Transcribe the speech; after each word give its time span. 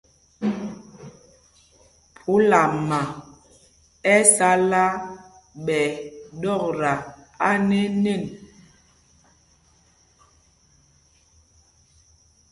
Phúlama 2.19 2.99
ɛ́ 4.13 4.19
sálá 4.35 4.85
ɓɛ̌ 5.65 5.83
ɗɔkta 6.41 6.91
anēnēn. 7.49 8.23